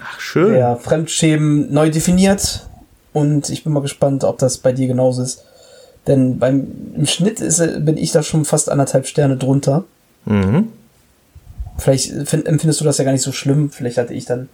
[0.02, 0.54] Ach, schön.
[0.54, 2.68] Der Fremdschämen neu definiert.
[3.14, 5.46] Und ich bin mal gespannt, ob das bei dir genauso ist.
[6.08, 6.66] Denn beim
[6.96, 9.84] im Schnitt ist, bin ich da schon fast anderthalb Sterne drunter.
[10.26, 10.70] Mhm.
[11.78, 13.70] Vielleicht find, empfindest du das ja gar nicht so schlimm.
[13.70, 14.50] Vielleicht hatte ich dann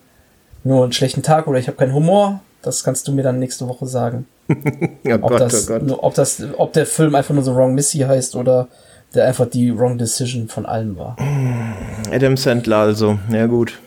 [0.65, 2.41] nur einen schlechten Tag oder ich habe keinen Humor.
[2.61, 4.27] Das kannst du mir dann nächste Woche sagen.
[5.05, 5.99] oh ob, Gott, das, oh Gott.
[6.01, 8.67] ob, das, ob der Film einfach nur so Wrong Missy heißt oder
[9.13, 11.17] der einfach die Wrong Decision von allem war.
[12.11, 13.79] Adam Sandler also, ja gut.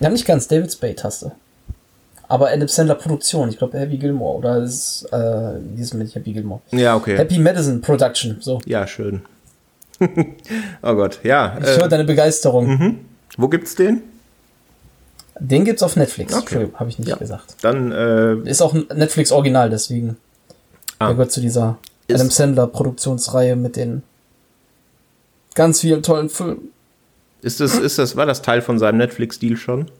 [0.00, 1.32] Ja, nicht ganz, David Spade hast du.
[2.28, 6.62] Aber Adam Sandler Produktion, ich glaube Happy Gilmore oder ist, äh, diesem nicht Happy Gilmore.
[6.70, 7.18] Ja, okay.
[7.18, 8.60] Happy Madison Production, so.
[8.64, 9.22] Ja, schön.
[10.82, 11.58] oh Gott, ja.
[11.60, 12.66] Ich äh, höre deine Begeisterung.
[12.68, 12.98] Mhm.
[13.36, 14.02] Wo gibt's den?
[15.44, 16.34] Den gibt's auf Netflix.
[16.34, 16.68] Okay.
[16.74, 17.16] Habe ich nicht ja.
[17.16, 17.56] gesagt.
[17.62, 20.16] Dann äh, ist auch ein Netflix Original, deswegen.
[20.98, 21.06] Ah.
[21.06, 21.78] Der gehört zu dieser
[22.08, 24.04] Adam Sandler Produktionsreihe mit den
[25.54, 26.70] ganz vielen tollen Filmen.
[27.42, 29.90] Ist das, ist das, war das Teil von seinem Netflix-Deal schon?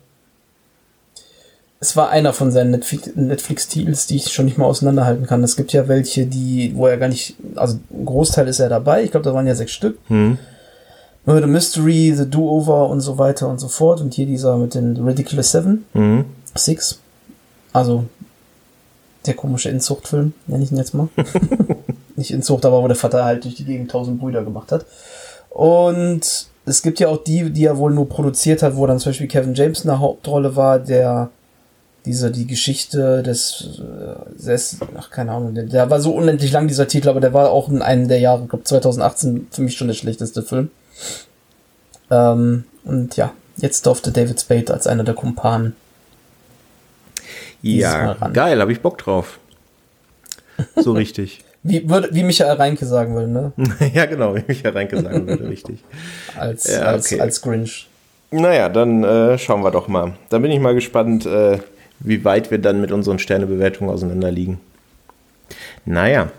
[1.81, 5.43] Es war einer von seinen Netflix-Deals, die ich schon nicht mal auseinanderhalten kann.
[5.43, 9.03] Es gibt ja welche, die, wo er gar nicht, also ein Großteil ist er dabei.
[9.03, 9.97] Ich glaube, da waren ja sechs Stück.
[10.07, 10.37] Hm.
[11.25, 14.01] The Mystery, The Do-Over und so weiter und so fort.
[14.01, 15.85] Und hier dieser mit den Ridiculous Seven.
[15.93, 16.25] Mhm.
[16.55, 16.99] Six.
[17.71, 18.05] Also
[19.25, 21.07] der komische Inzuchtfilm, nenne ich ihn jetzt mal.
[22.15, 24.85] Nicht Inzucht, aber wo der Vater halt durch die Gegend tausend Brüder gemacht hat.
[25.49, 29.11] Und es gibt ja auch die, die er wohl nur produziert hat, wo dann zum
[29.11, 31.29] Beispiel Kevin James in der Hauptrolle war, der
[32.05, 36.67] diese, die Geschichte des, äh, des ach, keine Ahnung, der, der, war so unendlich lang,
[36.67, 39.77] dieser Titel, aber der war auch in einem der Jahre, ich glaube 2018, für mich
[39.77, 40.69] schon der schlechteste Film.
[42.09, 45.75] Ähm, und ja, jetzt durfte David Spade als einer der Kumpanen.
[47.61, 49.39] Ja, geil, habe ich Bock drauf.
[50.75, 51.43] So richtig.
[51.63, 53.53] Wie, würde, wie Michael Reinke sagen würde, ne?
[53.93, 55.79] ja, genau, wie Michael Reinke sagen würde, richtig.
[56.37, 57.21] als, ja, als, okay.
[57.21, 57.87] als Grinch.
[58.31, 60.13] Naja, dann äh, schauen wir doch mal.
[60.29, 61.59] Dann bin ich mal gespannt, äh,
[61.99, 64.59] wie weit wir dann mit unseren Sternebewertungen auseinanderliegen.
[65.85, 66.31] Naja,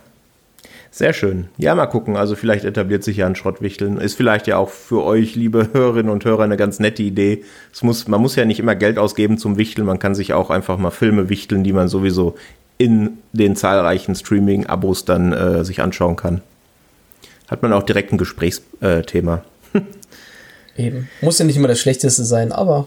[0.95, 1.49] sehr schön.
[1.59, 2.17] Ja, mal gucken.
[2.17, 3.99] Also vielleicht etabliert sich ja ein Schrottwichteln.
[3.99, 7.43] Ist vielleicht ja auch für euch, liebe Hörerinnen und Hörer, eine ganz nette Idee.
[7.73, 9.89] Es muss, man muss ja nicht immer Geld ausgeben zum Wichteln.
[9.89, 12.37] Man kann sich auch einfach mal Filme wichteln, die man sowieso
[12.79, 16.43] in den zahlreichen Streaming-Abos dann äh, sich anschauen kann.
[17.49, 19.45] Hat man auch direkt ein Gesprächsthema.
[20.77, 21.09] Eben.
[21.21, 22.87] Muss ja nicht immer das Schlechteste sein, aber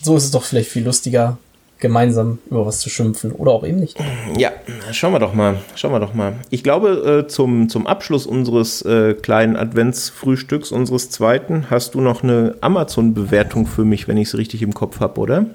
[0.00, 1.38] so ist es doch vielleicht viel lustiger,
[1.78, 3.98] gemeinsam über was zu schimpfen oder auch eben nicht.
[4.38, 4.52] Ja,
[4.92, 5.58] schauen wir doch mal.
[5.74, 6.34] Schauen wir doch mal.
[6.50, 12.22] Ich glaube, äh, zum, zum Abschluss unseres äh, kleinen Adventsfrühstücks, unseres zweiten, hast du noch
[12.22, 15.46] eine Amazon-Bewertung für mich, wenn ich es richtig im Kopf habe, oder?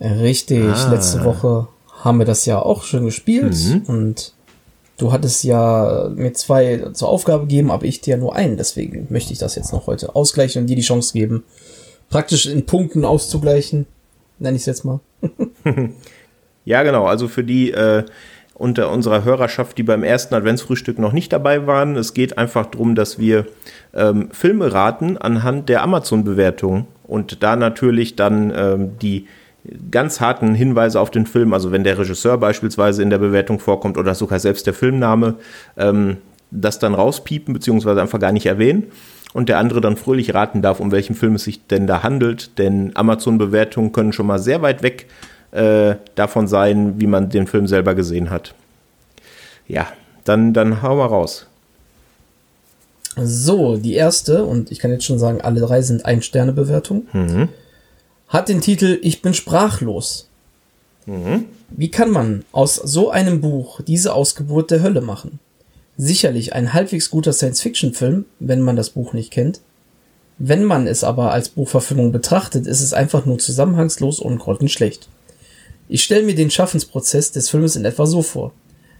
[0.00, 0.64] Richtig.
[0.64, 0.90] Ah.
[0.90, 1.68] Letzte Woche
[2.02, 3.82] haben wir das ja auch schon gespielt mhm.
[3.86, 4.32] und
[4.96, 8.56] du hattest ja mir zwei zur Aufgabe gegeben, aber ich dir nur einen.
[8.56, 11.44] Deswegen möchte ich das jetzt noch heute ausgleichen und dir die Chance geben,
[12.08, 13.86] praktisch in Punkten auszugleichen
[14.40, 15.00] nenne ich es jetzt mal.
[16.64, 17.06] ja, genau.
[17.06, 18.04] Also für die äh,
[18.54, 22.94] unter unserer Hörerschaft, die beim ersten Adventsfrühstück noch nicht dabei waren, es geht einfach darum,
[22.94, 23.46] dass wir
[23.94, 29.26] ähm, Filme raten anhand der Amazon-Bewertung und da natürlich dann ähm, die
[29.90, 33.98] ganz harten Hinweise auf den Film, also wenn der Regisseur beispielsweise in der Bewertung vorkommt
[33.98, 35.36] oder sogar selbst der Filmname,
[35.76, 36.18] ähm,
[36.50, 38.90] das dann rauspiepen beziehungsweise einfach gar nicht erwähnen
[39.32, 42.58] und der andere dann fröhlich raten darf, um welchen Film es sich denn da handelt.
[42.58, 45.06] Denn Amazon-Bewertungen können schon mal sehr weit weg
[45.52, 48.54] äh, davon sein, wie man den Film selber gesehen hat.
[49.68, 49.86] Ja,
[50.24, 51.46] dann, dann hau mal raus.
[53.16, 57.48] So, die erste, und ich kann jetzt schon sagen, alle drei sind Ein-Sterne-Bewertung, mhm.
[58.28, 60.28] hat den Titel Ich bin sprachlos.
[61.06, 61.46] Mhm.
[61.70, 65.38] Wie kann man aus so einem Buch diese Ausgeburt der Hölle machen?
[66.02, 69.60] Sicherlich ein halbwegs guter Science-Fiction-Film, wenn man das Buch nicht kennt.
[70.38, 75.10] Wenn man es aber als Buchverfilmung betrachtet, ist es einfach nur zusammenhangslos und grottenschlecht.
[75.90, 78.52] Ich stelle mir den Schaffensprozess des Filmes in etwa so vor.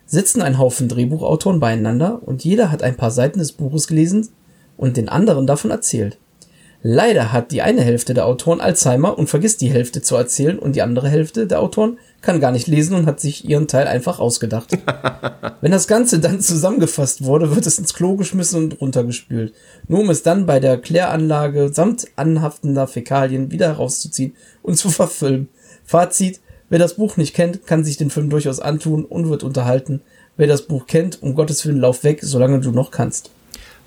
[0.05, 4.29] Sitzen ein Haufen Drehbuchautoren beieinander und jeder hat ein paar Seiten des Buches gelesen
[4.77, 6.19] und den anderen davon erzählt.
[6.83, 10.77] Leider hat die eine Hälfte der Autoren Alzheimer und vergisst die Hälfte zu erzählen und
[10.77, 14.19] die andere Hälfte der Autoren kann gar nicht lesen und hat sich ihren Teil einfach
[14.19, 14.77] ausgedacht.
[15.61, 19.55] Wenn das Ganze dann zusammengefasst wurde, wird es ins Klo geschmissen und runtergespült,
[19.89, 25.49] nur um es dann bei der Kläranlage samt anhaftender Fäkalien wieder herauszuziehen und zu verfilmen.
[25.85, 30.03] Fazit, wer das Buch nicht kennt, kann sich den Film durchaus antun und wird unterhalten.
[30.37, 33.31] Wer das Buch kennt, um Gottes Willen lauf weg, solange du noch kannst.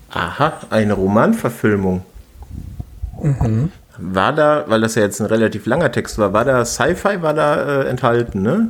[0.10, 2.02] Aha, eine Romanverfilmung.
[3.22, 3.72] Mhm.
[3.98, 7.34] War da, weil das ja jetzt ein relativ langer Text war, war da Sci-Fi war
[7.34, 8.70] da äh, enthalten, ne?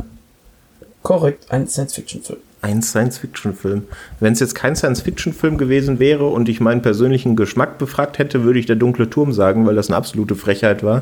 [1.01, 2.39] Korrekt, ein Science-Fiction-Film.
[2.61, 3.83] Ein Science-Fiction-Film.
[4.21, 8.59] Wenn es jetzt kein Science-Fiction-Film gewesen wäre und ich meinen persönlichen Geschmack befragt hätte, würde
[8.59, 11.01] ich der dunkle Turm sagen, weil das eine absolute Frechheit war.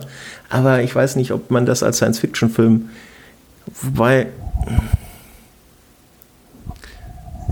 [0.49, 2.89] Aber ich weiß nicht, ob man das als Science-Fiction-Film.
[3.81, 4.27] Wobei.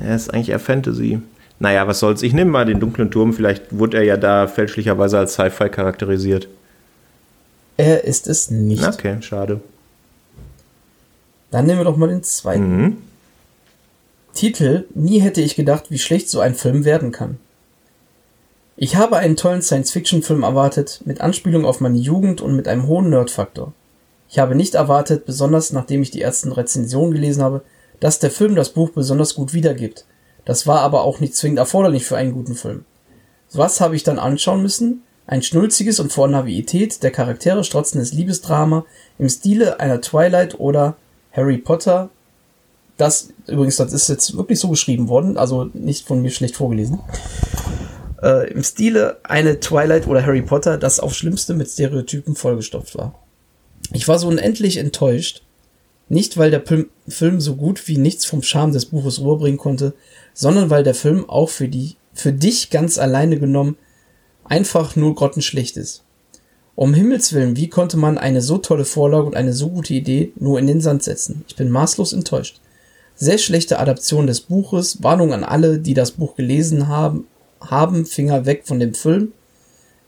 [0.03, 1.19] Er ist eigentlich eher Fantasy.
[1.59, 2.23] Naja, was soll's.
[2.23, 3.33] Ich nehme mal den dunklen Turm.
[3.33, 6.47] Vielleicht wurde er ja da fälschlicherweise als Sci-Fi charakterisiert.
[7.79, 8.85] Er ist es nicht.
[8.85, 9.61] Okay, schade.
[11.49, 12.81] Dann nehmen wir doch mal den zweiten.
[12.81, 12.97] Mhm.
[14.33, 17.37] Titel: Nie hätte ich gedacht, wie schlecht so ein Film werden kann.
[18.75, 23.09] Ich habe einen tollen Science-Fiction-Film erwartet, mit Anspielung auf meine Jugend und mit einem hohen
[23.11, 23.71] Nerd-Faktor.
[24.27, 27.61] Ich habe nicht erwartet, besonders nachdem ich die ersten Rezensionen gelesen habe,
[28.01, 30.03] dass der Film das Buch besonders gut wiedergibt.
[30.43, 32.83] Das war aber auch nicht zwingend erforderlich für einen guten Film.
[33.53, 35.03] Was habe ich dann anschauen müssen?
[35.29, 38.83] Ein schnulziges und vor Naivität der Charaktere strotzendes Liebesdrama
[39.19, 40.95] im Stile einer Twilight oder
[41.31, 42.09] Harry Potter.
[42.97, 46.99] Das übrigens, das ist jetzt wirklich so geschrieben worden, also nicht von mir schlecht vorgelesen.
[48.23, 53.13] äh, im Stile eine Twilight oder Harry Potter, das auf Schlimmste mit Stereotypen vollgestopft war.
[53.93, 55.43] Ich war so unendlich enttäuscht.
[56.07, 56.63] Nicht, weil der
[57.07, 59.93] Film so gut wie nichts vom Charme des Buches rüberbringen konnte,
[60.33, 63.77] sondern weil der Film auch für die, für dich ganz alleine genommen
[64.49, 66.03] einfach nur grottenschlecht ist.
[66.75, 70.31] Um Himmels Willen, wie konnte man eine so tolle Vorlage und eine so gute Idee
[70.37, 71.43] nur in den Sand setzen?
[71.47, 72.59] Ich bin maßlos enttäuscht.
[73.15, 77.27] Sehr schlechte Adaption des Buches, Warnung an alle, die das Buch gelesen haben,
[77.59, 79.33] haben Finger weg von dem Film.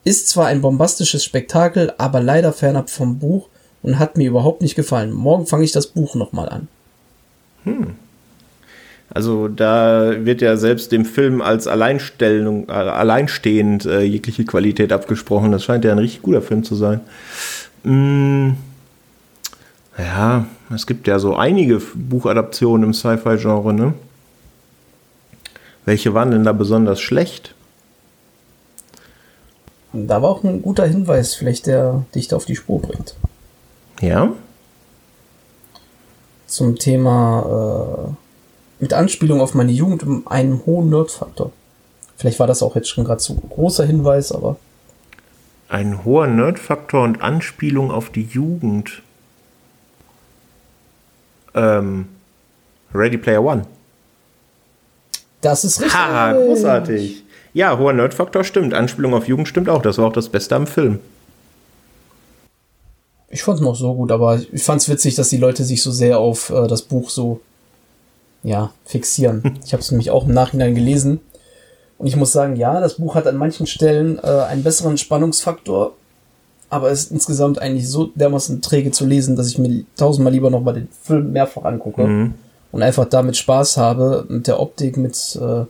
[0.06, 3.50] Ist zwar ein bombastisches Spektakel, aber leider fernab vom Buch
[3.84, 5.12] und hat mir überhaupt nicht gefallen.
[5.12, 6.68] Morgen fange ich das Buch nochmal an.
[7.66, 7.96] Hm.
[9.14, 15.52] Also da wird ja selbst dem Film als Alleinstellung, äh, alleinstehend äh, jegliche Qualität abgesprochen.
[15.52, 17.02] Das scheint ja ein richtig guter Film zu sein.
[17.84, 18.56] Hm.
[19.98, 23.94] Ja, es gibt ja so einige Buchadaptionen im Sci-Fi-Genre, ne?
[25.84, 27.54] Welche waren denn da besonders schlecht?
[29.94, 33.16] Da war auch ein guter Hinweis, vielleicht der dich da auf die Spur bringt.
[34.00, 34.32] Ja?
[36.48, 38.21] Zum Thema äh,
[38.82, 41.52] mit Anspielung auf meine Jugend um einen hohen Nerdfaktor.
[42.18, 44.58] Vielleicht war das auch jetzt schon gerade so ein großer Hinweis, aber.
[45.70, 49.04] Ein hoher Nerdfaktor und Anspielung auf die Jugend.
[51.54, 52.08] Ähm,
[52.94, 53.66] Ready Player One.
[55.42, 55.98] Das ist richtig.
[55.98, 57.24] Ha, großartig.
[57.54, 58.74] Ja, hoher Nerdfaktor stimmt.
[58.74, 59.84] Anspielung auf Jugend stimmt auch.
[59.84, 61.00] Das war auch das Beste am Film.
[63.30, 65.82] Ich fand es noch so gut, aber ich fand es witzig, dass die Leute sich
[65.84, 67.42] so sehr auf äh, das Buch so
[68.44, 69.60] ja, fixieren.
[69.66, 71.20] Ich habe es nämlich auch im Nachhinein gelesen.
[71.98, 75.94] Und ich muss sagen, ja, das Buch hat an manchen Stellen äh, einen besseren Spannungsfaktor,
[76.72, 80.50] aber es ist insgesamt eigentlich so dermaßen träge zu lesen, dass ich mir tausendmal lieber
[80.50, 82.34] noch mal den Film mehrfach angucke mhm.
[82.72, 85.66] und einfach damit Spaß habe, mit der Optik, mit äh,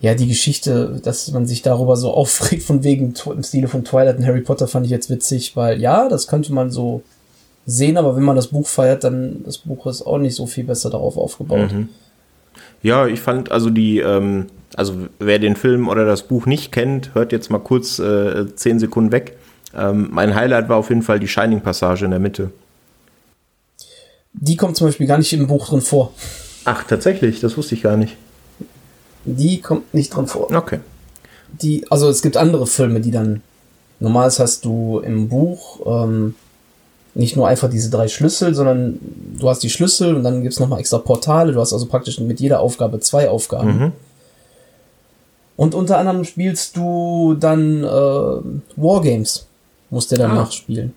[0.00, 4.18] ja, die Geschichte, dass man sich darüber so aufregt, von wegen im Stile von Twilight
[4.18, 7.02] und Harry Potter fand ich jetzt witzig, weil ja, das könnte man so
[7.66, 10.64] sehen, aber wenn man das Buch feiert, dann das Buch ist auch nicht so viel
[10.64, 11.72] besser darauf aufgebaut.
[11.72, 11.88] Mhm.
[12.82, 14.46] Ja, ich fand also die, ähm,
[14.76, 18.78] also wer den Film oder das Buch nicht kennt, hört jetzt mal kurz äh, zehn
[18.78, 19.38] Sekunden weg.
[19.74, 22.50] Ähm, mein Highlight war auf jeden Fall die Shining-Passage in der Mitte.
[24.32, 26.12] Die kommt zum Beispiel gar nicht im Buch drin vor.
[26.64, 28.16] Ach, tatsächlich, das wusste ich gar nicht.
[29.24, 30.50] Die kommt nicht drin vor.
[30.52, 30.80] Okay.
[31.60, 33.42] Die, also es gibt andere Filme, die dann,
[34.00, 36.34] normals hast du im Buch ähm,
[37.14, 38.98] nicht nur einfach diese drei Schlüssel, sondern
[39.38, 41.52] du hast die Schlüssel und dann gibt's nochmal extra Portale.
[41.52, 43.78] Du hast also praktisch mit jeder Aufgabe zwei Aufgaben.
[43.78, 43.92] Mhm.
[45.56, 47.86] Und unter anderem spielst du dann äh,
[48.76, 49.46] Wargames,
[49.90, 50.34] musst du dann ah.
[50.36, 50.94] nachspielen.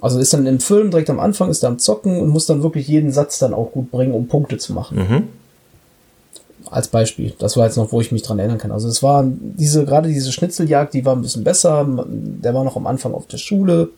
[0.00, 2.62] Also ist dann im Film direkt am Anfang, ist er am Zocken und muss dann
[2.62, 4.98] wirklich jeden Satz dann auch gut bringen, um Punkte zu machen.
[4.98, 5.22] Mhm.
[6.70, 7.34] Als Beispiel.
[7.38, 8.72] Das war jetzt noch, wo ich mich dran erinnern kann.
[8.72, 11.86] Also es war diese, gerade diese Schnitzeljagd, die war ein bisschen besser.
[12.06, 13.90] Der war noch am Anfang auf der Schule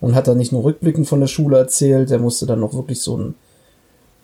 [0.00, 3.00] und hat dann nicht nur rückblickend von der Schule erzählt, er musste dann noch wirklich
[3.00, 3.34] so ein,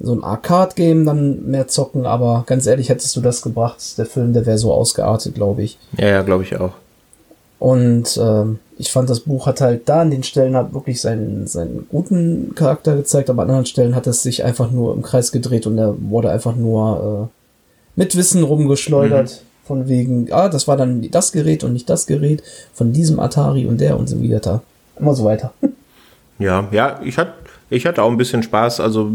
[0.01, 4.33] so ein Arcade-Game dann mehr zocken, aber ganz ehrlich, hättest du das gebracht, der Film,
[4.33, 5.79] der wäre so ausgeartet, glaube ich.
[5.99, 6.73] Ja, ja, glaube ich auch.
[7.59, 8.45] Und äh,
[8.77, 12.55] ich fand, das Buch hat halt da an den Stellen hat wirklich seinen, seinen guten
[12.55, 15.79] Charakter gezeigt, aber an anderen Stellen hat es sich einfach nur im Kreis gedreht und
[15.79, 19.31] er wurde einfach nur äh, mit Wissen rumgeschleudert.
[19.31, 19.67] Mhm.
[19.67, 22.43] Von wegen, ah, das war dann das Gerät und nicht das Gerät
[22.75, 24.61] von diesem Atari und der und so weiter
[24.99, 25.53] immer so weiter.
[26.41, 27.35] Ja, ja, ich hatte
[27.71, 29.11] ich hatte auch ein bisschen Spaß, also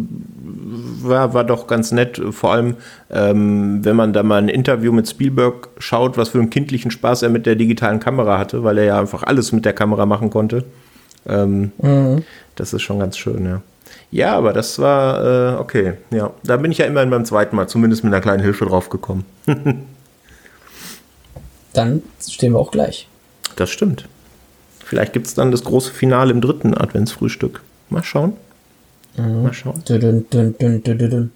[1.02, 2.76] war, war doch ganz nett, vor allem
[3.10, 7.22] ähm, wenn man da mal ein Interview mit Spielberg schaut, was für einen kindlichen Spaß
[7.24, 10.30] er mit der digitalen Kamera hatte, weil er ja einfach alles mit der Kamera machen
[10.30, 10.64] konnte.
[11.28, 12.24] Ähm, mhm.
[12.56, 13.62] Das ist schon ganz schön, ja.
[14.12, 16.32] Ja, aber das war äh, okay, ja.
[16.44, 19.26] Da bin ich ja immerhin beim zweiten Mal, zumindest mit einer kleinen Hilfe drauf gekommen.
[21.74, 23.08] Dann stehen wir auch gleich.
[23.56, 24.06] Das stimmt.
[24.90, 27.62] Vielleicht gibt es dann das große Finale im dritten Adventsfrühstück.
[27.92, 28.34] Mal schauen.
[29.18, 29.44] Mhm.
[29.44, 29.84] Mal schauen.
[29.88, 31.32] Dün, dün, dün,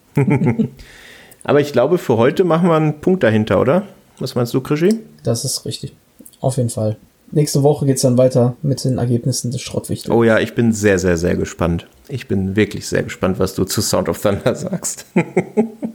[1.43, 3.83] Aber ich glaube, für heute machen wir einen Punkt dahinter, oder?
[4.17, 5.01] Was meinst du, Krischi?
[5.21, 5.93] Das ist richtig.
[6.41, 6.97] Auf jeden Fall.
[7.29, 10.15] Nächste Woche geht es dann weiter mit den Ergebnissen des Schrottwichteln.
[10.15, 11.85] Oh ja, ich bin sehr, sehr, sehr gespannt.
[12.07, 15.05] Ich bin wirklich sehr gespannt, was du zu Sound of Thunder sagst.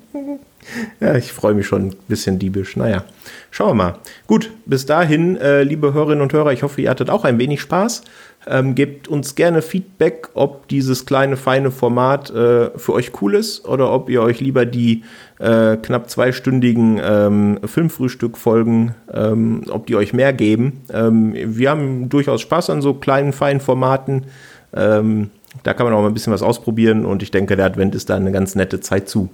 [1.00, 2.76] ja, ich freue mich schon ein bisschen diebisch.
[2.76, 3.04] Naja,
[3.50, 3.98] schauen wir mal.
[4.26, 7.60] Gut, bis dahin, äh, liebe Hörerinnen und Hörer, ich hoffe, ihr hattet auch ein wenig
[7.60, 8.02] Spaß.
[8.46, 13.66] Ähm, gebt uns gerne Feedback, ob dieses kleine, feine Format äh, für euch cool ist
[13.66, 15.02] oder ob ihr euch lieber die
[15.38, 20.80] äh, knapp zweistündigen ähm, Filmfrühstück-Folgen, ähm, ob die euch mehr geben.
[20.92, 24.26] Ähm, wir haben durchaus Spaß an so kleinen, feinen Formaten.
[24.74, 25.30] Ähm,
[25.62, 28.08] da kann man auch mal ein bisschen was ausprobieren und ich denke, der Advent ist
[28.08, 29.28] da eine ganz nette Zeit zu.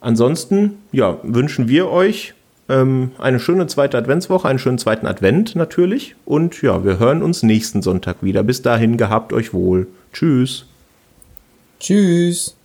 [0.00, 2.34] Ansonsten, ja, wünschen wir euch
[2.68, 6.14] ähm, eine schöne zweite Adventswoche, einen schönen zweiten Advent natürlich.
[6.24, 8.42] Und ja, wir hören uns nächsten Sonntag wieder.
[8.42, 9.86] Bis dahin, gehabt euch wohl.
[10.12, 10.66] Tschüss.
[11.80, 12.57] Tschüss.